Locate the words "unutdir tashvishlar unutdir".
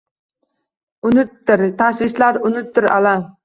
1.11-2.93